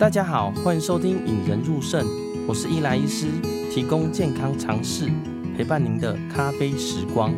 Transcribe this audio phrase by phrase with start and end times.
[0.00, 2.02] 大家好，欢迎收听《引人入胜》，
[2.48, 3.26] 我是伊莱医师，
[3.70, 5.10] 提供健康常识，
[5.54, 7.30] 陪伴您的咖啡时光。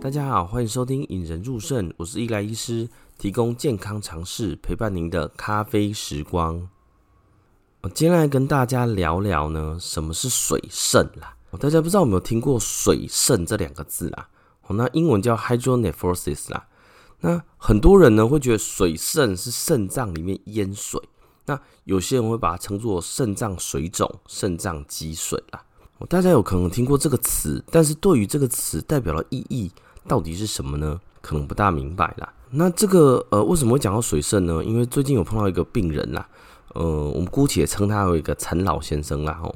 [0.00, 2.88] 大家好，欢迎收听《引人入胜》，我是伊莱医师，
[3.18, 6.66] 提供健康常识，陪伴您的咖啡时光。
[7.82, 11.36] 我今天来跟大家聊聊呢，什么是水肾啦？
[11.58, 14.28] 大家不知道有没有听过“水肾”这两个字啦？
[14.66, 16.68] 哦那英文叫 hydronephrosis 啦。
[17.20, 21.00] 那很多人呢会觉得水肾是肾脏里面淹水，
[21.46, 25.62] 那有些人会把它称作肾脏水肿、肾脏积水啦。
[26.08, 29.70] 大家有可能听过这个词，但是对于这个词代表的意义
[30.08, 30.98] 到底是什么呢？
[31.20, 32.32] 可能不大明白啦。
[32.52, 34.64] 那这个呃为什么会讲到水肾呢？
[34.64, 36.26] 因为最近有碰到一个病人啦，
[36.72, 39.34] 呃，我们姑且称他为一个陈老先生啦。
[39.34, 39.54] 吼，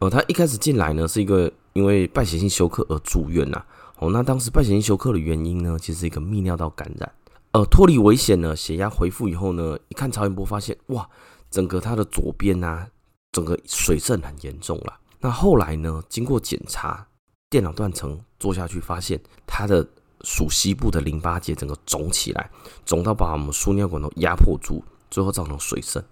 [0.00, 3.62] 呃，他一开始进来呢是一个因为败血性休克而住院呐。
[3.98, 7.12] 哦，那当时败血性休克的原因呢，其实是一个泌尿道感染。
[7.52, 11.08] 呃，脱离危险呢，血压恢复以后呢，一看超音波发现，哇，
[11.50, 12.86] 整个他的左边啊，
[13.32, 14.98] 整个水肾很严重了。
[15.20, 17.04] 那后来呢，经过检查，
[17.50, 19.84] 电脑断层做下去，发现他的
[20.22, 22.50] 属膝部的淋巴结整个肿起来，
[22.84, 26.04] 肿到把我们输尿管都压迫住，最后造成水肾。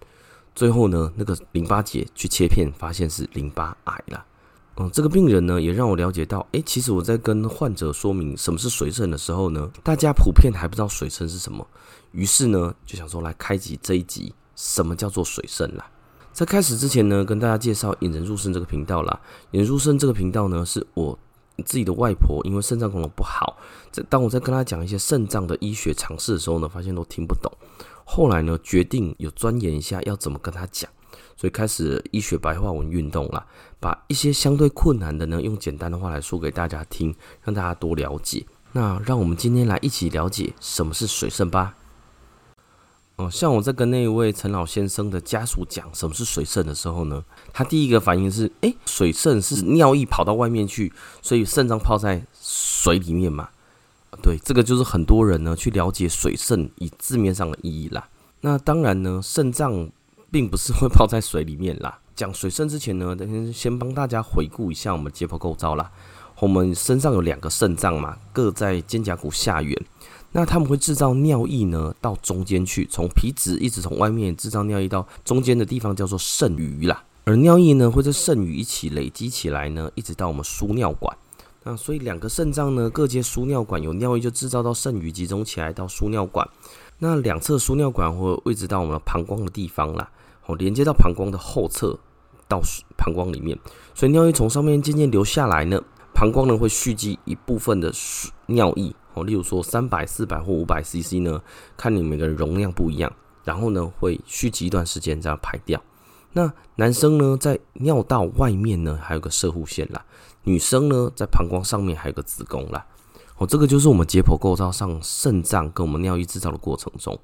[0.53, 4.25] 最后呢，那个淋巴结去切片，发现是淋巴癌了。
[4.79, 11.65] 嗯，这个病人呢，也让我了解到，诶，其实我在跟患者说明什么是水肾的时候呢，大家普遍还不知道水肾是什么。
[12.11, 15.89] 于是呢，就想说来开启这一集，什么叫做水肾啦？
[16.31, 19.19] 在开始之前呢，跟大家介绍引人入肾这个频道啦。
[19.51, 21.17] 引人入肾这个频道呢，是我
[21.65, 23.57] 自己的外婆，因为肾脏功能不好，
[23.91, 27.51] 在当我在跟她讲一些肾脏的医学常识的时候呢，发现都听不懂。
[28.05, 30.87] 后来呢，决定有钻研一下要怎么跟她讲。
[31.35, 33.45] 所以开始医学白话文运动了，
[33.79, 38.45] 把一些相对困难的呢，用简单的话来说给大家听，让大家多了解。
[38.73, 41.75] 那让我们今天来一起了解什么是水肾吧。
[43.15, 53.49] 哦，像我在跟那位陈老先生的家属讲什么是水肾的时候呢，他第一个反应是：诶，水肾是尿液跑到外面去，所以肾脏泡在水里面嘛？
[54.21, 58.09] 对，这个就是很多人呢去了解水肾以字面上的意义啦。
[58.41, 59.89] 那当然呢，肾脏。
[60.29, 61.99] 并不是会泡在水里面啦。
[62.17, 65.89] 讲水肾之前呢，等先先帮大家回顾一下我们解剖构造啦。
[66.39, 69.79] 我们身上有两个肾脏嘛，各在肩胛骨下缘。
[70.31, 77.03] 那他们会制造尿液呢，到中间去，从皮质一直从外面制造尿液到中间的地方叫做肾盂啦。
[77.23, 81.15] 而尿液呢，会在肾盂一起累积起来呢，一直到我们输尿管。
[81.63, 86.47] 那所以两个肾脏呢，各接输尿管，有尿液就制造到肾盂集中起来到输尿管。
[86.97, 90.09] 那两侧输尿管会位置到我们膀胱的地方啦。
[90.45, 91.99] 哦，连接到膀胱的后侧，
[92.47, 92.61] 到
[92.97, 93.57] 膀胱里面，
[93.93, 95.81] 所以尿液从上面渐渐流下来呢，
[96.13, 97.91] 膀胱呢会蓄积一部分的
[98.47, 101.41] 尿液，哦，例如说三百、四百或五百 CC 呢，
[101.75, 103.11] 看你每个人容量不一样，
[103.43, 105.81] 然后呢会蓄积一段时间这样排掉。
[106.33, 110.05] 那男生呢在尿道外面呢还有个射护腺啦，
[110.43, 112.85] 女生呢在膀胱上面还有个子宫啦。
[113.37, 117.19] 哦，这个就是我们解剖构造上肾脏跟我们尿液制造的过程中。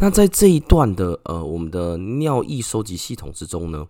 [0.00, 3.84] 那在这一段的呃，我们的尿液收集系统之中呢，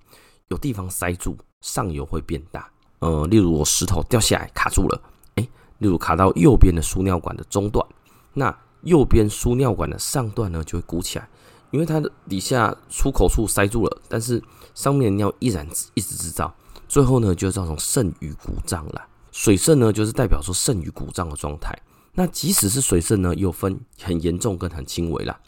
[0.49, 2.69] 有地方塞住，上游会变大。
[3.01, 5.01] 呃，例如我石头掉下来卡住了，
[5.37, 5.43] 诶，
[5.79, 7.87] 例如卡到右边的输尿管的中段，
[8.35, 11.29] 那右边输尿管的上段呢就会鼓起来，
[11.71, 14.43] 因为它的底下出口处塞住了，但是
[14.75, 16.53] 上面的尿依然一直制造，
[16.89, 19.07] 最后呢就造成肾盂鼓胀了。
[19.31, 21.77] 水肾呢就是代表说肾盂鼓胀的状态。
[22.15, 25.39] 那即使是水肾呢，又分很严重跟很轻微啦。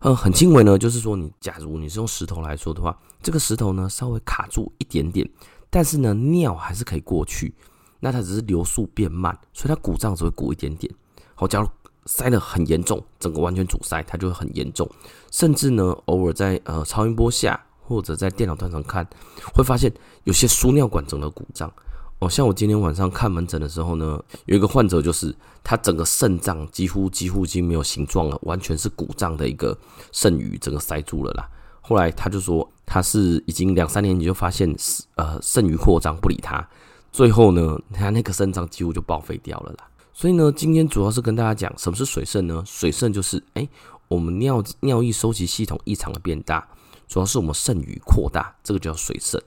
[0.00, 5.28] 呃，很轻微呢，就是说你假如你是用石头来说的话，这个石头呢稍微卡住一点点，
[5.68, 7.54] 但是呢尿还是可以过去，
[8.00, 10.90] 那它只是流速变慢，所以它鼓胀只会鼓一点点。
[11.34, 11.68] 好，假如
[12.06, 14.88] 塞得很严重，整个完全阻塞，它就会很严重，
[15.30, 19.06] 甚至呢偶尔在呃超音波下或者在电脑端上看，
[19.52, 19.92] 会发现
[20.24, 21.70] 有些输尿管整个鼓胀。
[22.20, 25.34] 哦，像我今天晚上看门诊的时候呢，有一个患者就是
[25.64, 29.76] 他整个肾脏几乎几乎已经没有形状了，完全是鼓胀的一个
[30.12, 31.48] 肾盂，整个塞住了啦。
[31.80, 34.68] 后来他就说他是已经两三年你就发现
[35.14, 36.68] 呃肾盂扩张不理他，
[37.10, 39.88] 最后呢他那个肾脏几乎就报废掉了啦。
[40.12, 42.62] 所以呢，今天主要是跟大家讲什么是水肾呢？
[42.66, 43.66] 水肾就是哎
[44.08, 46.68] 我们尿尿液收集系统异常的变大，
[47.08, 49.42] 主要是我们肾盂扩大，这个叫水肾。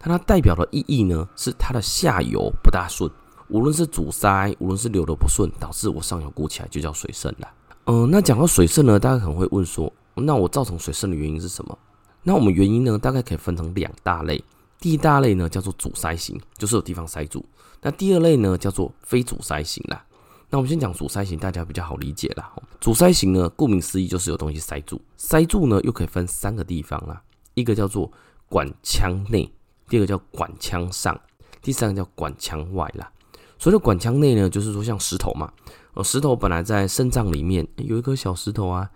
[0.00, 3.08] 它它代表的意义呢，是它的下游不大顺，
[3.48, 7.48] 无论是阻塞，无论是流的不顺，导致我上游鼓起来，就叫水肾了。
[7.84, 11.78] 嗯、那讲到水肾呢，大家可能会问说，那我造成水肾的原因是什么？
[12.22, 14.42] 那我们原因呢，大概可以分成两大类。
[14.78, 17.40] 第一大类呢，叫做阻塞型，就是有地方塞住；
[17.82, 20.02] 那第二类呢，叫做非阻塞型啦。
[20.48, 22.50] 那我们先讲阻塞型，大家比较好理解啦。
[22.80, 25.00] 阻塞型呢，顾名思义就是有东西塞住。
[25.16, 27.22] 塞住呢，又可以分三个地方啦，
[27.54, 28.10] 一个叫做
[28.48, 29.50] 管腔内，
[29.90, 31.20] 第二个叫管腔上，
[31.60, 33.10] 第三个叫管腔外啦。
[33.58, 35.52] 所谓的管腔内呢，就是说像石头嘛，
[35.92, 38.88] 呃，石头本来在肾脏里面有一颗小石头啊，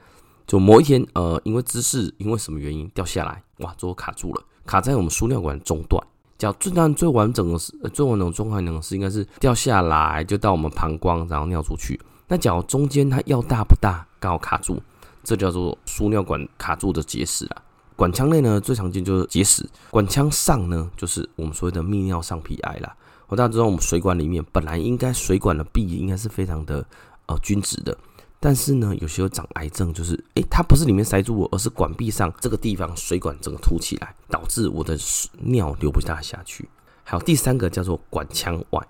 [0.47, 6.03] 就某一天呃，因为姿势，因为什么原因掉下来，哇，最后卡住了，卡在我们输尿管中段。
[6.39, 12.01] 叫最但最完整的是最完整的状态呢是应该是掉下来就到我们膀胱，然后尿出去。
[12.27, 14.83] 那假如中间它要大不大，刚好卡住，
[15.23, 17.63] 这叫做输尿管卡住的结石啊。
[17.97, 22.97] 管腔内呢最常见就是结石，管腔上呢就是我们所谓的泌尿上皮癌啦。
[23.29, 26.85] 我大家知道我们水管里面本来应该水管的壁应该是非常的
[27.27, 27.97] 呃均质的。
[28.39, 34.99] 但是呢，有些有长癌症，就是诶，它不是里面塞住我，而是管壁上这个地方水管整个凸起来，导致我的
[35.39, 36.69] 尿流不大下去。
[37.03, 38.87] 还有第三个叫做管腔外，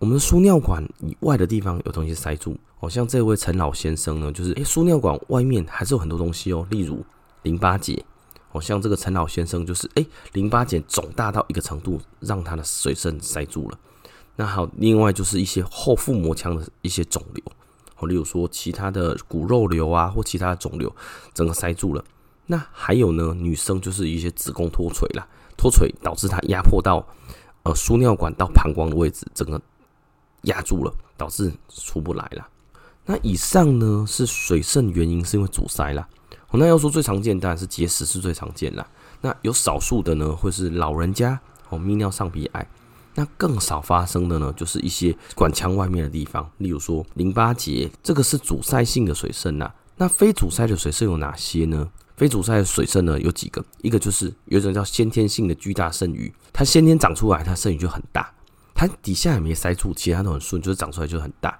[0.00, 2.56] 我们的输尿管以外的地方有东西塞住。
[2.76, 7.04] 好像这位陈老先生呢，就是诶，输尿管外面还是有很多东西哦，例如
[7.44, 8.04] 淋巴结。
[8.48, 13.78] 好像这个陈老先生就是诶，淋巴结肿大到一个程度，让他的水肾塞住了。
[14.36, 17.44] 那好另外就是一些后腹膜腔的一些肿瘤。
[17.94, 20.94] 好例如说其他的骨肉瘤啊，或其他的肿瘤，
[21.34, 22.04] 整个塞住了。
[22.46, 27.04] 那还有呢，女生就是一些子宫脱垂啦，脱垂导致它压迫到
[27.64, 29.60] 呃输尿管到膀胱的位置，整个
[30.42, 32.48] 压住了，导致出不来了。
[33.10, 36.06] 那以上呢是水肾原因是因为阻塞啦。
[36.52, 38.86] 那要说最常见当然是结石是最常见啦。
[39.22, 41.40] 那有少数的呢会是老人家
[41.70, 42.68] 哦泌尿上皮癌。
[43.14, 49.72] 那更少发生的呢，就是一些管腔外面的地方，例如说淋巴结，这个是阻塞性的水肾呐。
[49.96, 51.88] 那非阻塞的水肾有哪些呢？
[52.16, 58.30] 非阻塞的水肾呢有几个，一个就是有一种叫先天性的巨大肾盂，它先天长出来，它肾盂就很大，
[58.74, 61.58] 它底下也没塞住，其他都很顺，就是长出来就很大。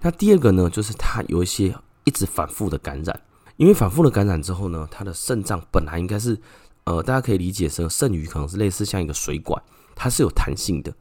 [0.00, 1.74] 那第二个呢，就是它有一些
[2.04, 3.20] 一直反复的感染，
[3.56, 6.38] 因为反复的感染之后呢，它的肾脏本来应该是，
[6.84, 9.62] 呃，大家可以理解成肾盂可能是类似像一个水管。
[10.00, 10.92] 它是有弹性的，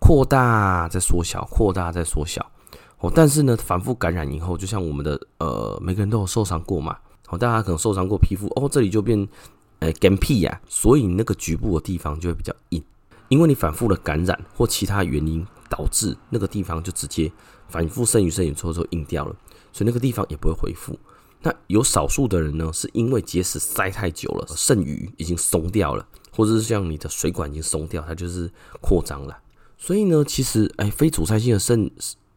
[0.00, 2.44] 扩大再缩小，扩大再缩小。
[2.98, 6.96] 哦，但是呢，反复感染以后，就像我们的呃，每个人都有受伤过嘛。
[7.28, 9.28] 哦，大家可能受伤过皮肤，哦，这里就变
[9.78, 12.82] 呃干皮呀，所以那个局部的地方就会比较硬，
[13.28, 17.32] 因为你反复的感染或其他原因导致那个地方就直接
[17.72, 19.34] 反复肾盂肾炎之后就硬掉了，
[19.72, 20.96] 所以那个地方也不会恢复。
[21.40, 26.06] 那有少数的人呢，是因为结石塞太久了，肾盂已经松掉了。
[26.34, 29.36] 或者是像你的水管已经松掉，它就是扩张了。
[29.76, 31.90] 所以呢，其实哎，非阻塞性的肾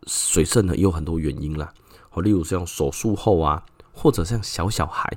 [0.05, 1.73] 水肾呢也有很多原因啦。
[2.09, 5.09] 好，例如像手术后啊，或者像小小孩，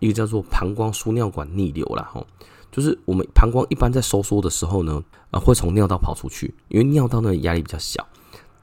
[0.00, 2.10] 一个叫做膀胱输尿管逆流啦。
[2.12, 2.26] 吼，
[2.72, 8.04] 就是我们膀胱一般在收缩的时候呢，啊，会从尿道跑出去，因为尿道呢压力比较小。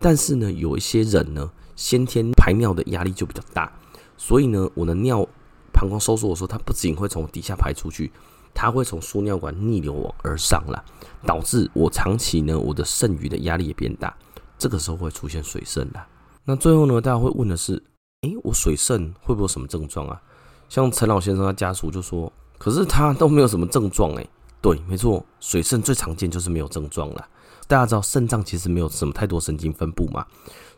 [0.02, 3.72] 但是呢，有一些人呢，先天排尿的压力就比较大，
[4.18, 5.26] 所以呢，我的尿
[5.72, 8.12] 膀胱收缩的时候，它不仅会从底下排出去。
[8.54, 10.84] 它会从输尿管逆流而上了，
[11.26, 14.14] 导致我长期呢，我的肾盂的压力也变大，
[14.58, 16.06] 这个时候会出现水肾了。
[16.44, 17.82] 那最后呢，大家会问的是，
[18.24, 20.22] 诶，我水肾会不会有什么症状啊？
[20.68, 24.30] 像陈老先生他家属就说，可是他都没有什么症状，诶，
[24.62, 27.28] 对，没错，水肾最常见就是没有症状了。
[27.68, 30.26] 大家知道肾脏其实没有什么太多神经分布嘛，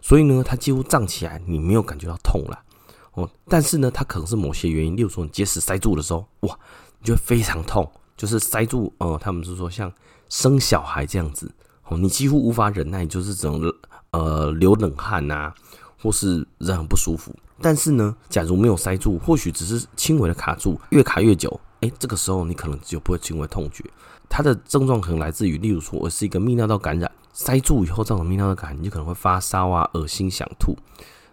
[0.02, 2.60] 所以呢，它几乎胀起来，你没有感觉到痛了。
[3.14, 6.58] 哦，但是呢，它可能是某些原因，例如说你结石塞住的时候，哇。
[7.06, 7.86] 你就会非常痛，
[8.16, 9.92] 就是塞住，呃，他们是说像
[10.30, 11.52] 生小孩这样子，
[11.90, 13.62] 哦，你几乎无法忍耐，就是只能
[14.12, 15.54] 呃流冷汗啊，
[16.02, 17.36] 或是人很不舒服。
[17.60, 23.84] 但是呢，假如没有塞住，或许只是轻微的卡住，越卡越久，诶，这个时候你可能就不会轻微痛觉。
[24.30, 30.78] 它的症状可能来自于，例如说我是一个泌尿道感染，塞住以后造成泌尿道感染，你就可能会发烧啊、恶心、想吐。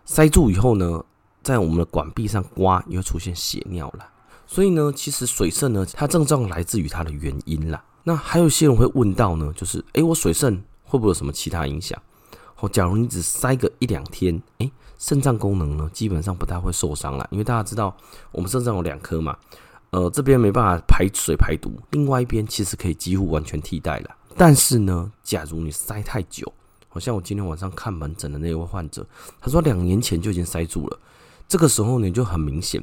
[0.04, 1.04] 塞住以后呢，
[1.40, 4.04] 在我们的管壁上刮，也会出现血尿了。
[4.44, 7.80] 所以呢，其实水肾呢，它症状来自于它的原因啦。
[8.02, 11.96] 那还有一些人会问到呢，就是诶，我水肾会不会有什么其他影响？
[12.58, 17.26] 哦，假如你只塞个一两天，诶，肾脏功能呢，基本上不太会受伤啦。
[17.30, 17.96] 因为大家知道，
[18.32, 19.36] 我们肾脏有两颗嘛，
[19.90, 24.10] 呃，这边没办法排水排毒，另外一边其实可以几乎完全替代了。
[24.36, 26.50] 但是呢，假如你塞太久，
[26.88, 29.04] 好像我今天晚上看门诊的那位患者，
[29.40, 30.98] 他说两年前就已经塞住了，
[31.48, 32.82] 这个时候呢就很明显。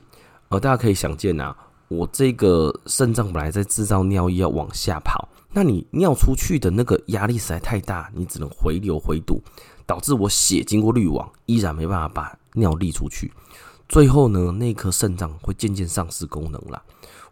[0.49, 1.55] 呃，大家可以想见啊，
[1.87, 9.41] 我这个肾脏本来在制造尿液要往下跑，那你尿出去的那个压力实在太大，你只能回流回堵，
[9.85, 13.31] 导致我血经过滤网依然没办法把尿利出去，
[13.87, 16.83] 最后呢，那颗肾脏会渐渐丧失功能了。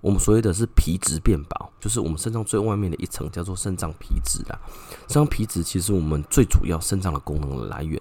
[0.05, 4.59] 我们所谓的是皮质变薄，就是我们肾脏最外面的一层叫做肾脏皮质啦。
[5.07, 7.99] 肾脏皮质其实我们最主要肾脏的功能的来源。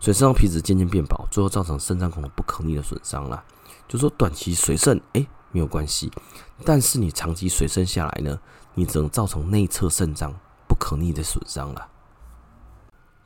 [0.00, 3.40] 所以肾脏皮质渐渐变薄，最后造成肾脏功能不可逆的损伤啦。
[3.86, 6.10] 就说短期水肾哎没有关系，
[6.64, 8.36] 但是你长期水肾下来呢，
[8.74, 10.34] 你只能造成内侧肾脏
[10.66, 11.88] 不可逆的损伤了。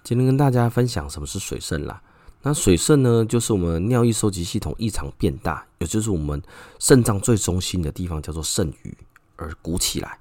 [0.05, 2.03] 今天跟大家分享什么是水肾啦。
[2.43, 6.41] 那水肾呢，就是我们尿液收集系统异常变大，也就是我们
[6.79, 8.93] 肾脏最中心的地方叫做肾盂
[9.37, 10.19] 而鼓起来。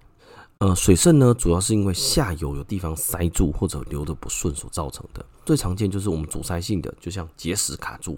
[0.58, 5.24] 呃，水肾呢，主要是因为下游有地方塞住或者流得不顺所造成的。
[5.46, 8.18] 最常见就是我们阻塞性的，就像结石卡住。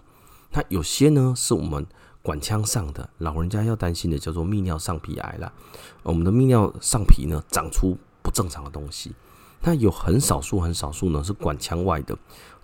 [0.51, 1.85] 那有些呢，是我们
[2.21, 5.51] 管腔上的，老人家要担心的叫做泌尿上皮癌啦。
[6.03, 9.13] 我们的泌尿上皮呢，长出不正常的东西。
[9.61, 12.17] 那有很少数、很少数呢，是管腔外的。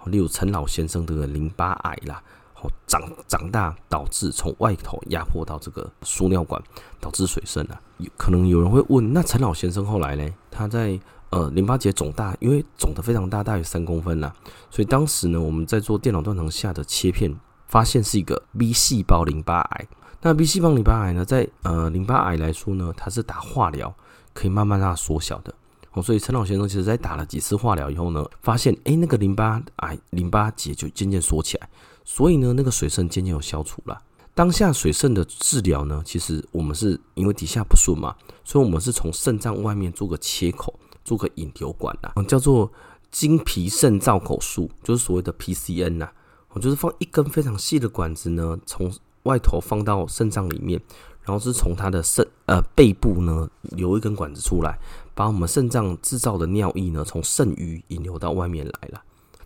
[0.06, 2.22] 例如陈老先生的淋巴癌啦，
[2.62, 6.62] 哦，长长大导致从外头压迫到这个输尿管，
[7.00, 7.80] 导致水肾啊。
[7.98, 10.28] 有可能有人会问，那陈老先生后来呢？
[10.52, 14.34] 他在呃淋巴结肿大，因为肿得非常大，大约三公分啦，
[14.70, 17.36] 所以当时呢，我们在做电脑断层下的切片，
[17.68, 19.88] 发现是一个 B 细胞淋巴癌。
[20.22, 23.94] 那 B 细胞淋巴癌呢，在呃淋巴癌来说呢，它是打化疗
[24.34, 25.54] 可以慢慢让它缩小的。
[25.96, 31.70] 哦，所以陈老先生其实在打了几次化疗以后呢，发现哎，那个淋巴癌淋巴结就渐渐缩起来，
[32.04, 33.98] 所以呢，那个水肾渐渐有消除了。
[34.34, 42.70] 当下水肾的治疗呢，其实我们是因为底下不顺嘛，所以我们是从肾脏外面做个切口，做个引流管呐，叫做
[43.10, 46.10] 经皮肾造口术，就是所谓的 PCN 呐，
[46.50, 50.82] 我就是放一根非常细的管子呢，从外头放到肾脏里面。
[51.28, 54.78] 然后是从它的肾呃背部呢留一根管子出来，
[55.16, 59.02] 把我们肾脏制造的尿液呢从肾盂引流到外面来了。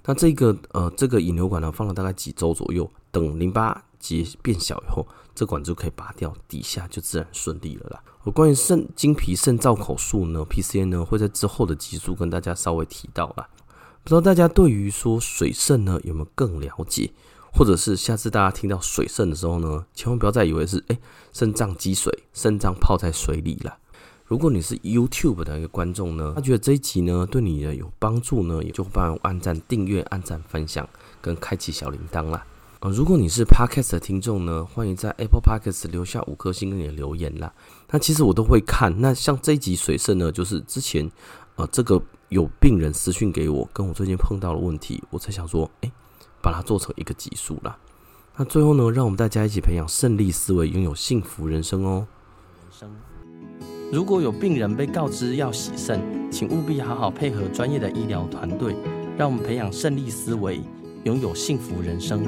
[0.05, 8.01] 那这个呃这个引流管呢放了大概几周左右，等淋巴结变小以后，这管子就可以拔掉，底下就自然顺利了啦。
[8.23, 13.47] 而关于肾经皮肾造口术呢，PCN 呢会在之后的集数跟大家稍微提到啦。
[14.03, 17.11] 不知道大家对于说水肾呢有没有更了解？
[17.53, 20.97] 或者是下次大家听到水肾的时候呢，千万不要再以为是诶
[21.33, 23.77] 肾脏积水，肾脏泡在水里了。
[24.29, 30.87] 如果你是 YouTube 的一个观众呢，他觉得这一集呢对你的有帮助呢，也就帮按赞、订阅、按赞、分享
[31.19, 32.45] 跟开启小铃铛啦。
[32.79, 37.51] 啊，如果你是 Podcast 的听众呢，欢迎在 Apple Podcast 留下五颗星跟你的留言啦。
[37.89, 38.93] 那其实我都会看。
[39.01, 41.11] 那像这一集水肾呢，就是之前
[41.55, 45.91] 呃这个有病人私讯给我，跟我最近碰到的问题，我才想说，诶。
[46.41, 47.77] 把它做成一个集数啦。
[48.37, 52.07] 那最后呢，让我们大家一起培养胜利思维，拥有幸福人生哦。
[52.61, 52.89] 人生，
[53.91, 55.99] 如果有病人被告知要洗肾，
[56.31, 58.75] 请务必好好配合专业的医疗团队，
[59.17, 60.61] 让我们培养胜利思维，
[61.05, 62.21] 拥有幸福人生。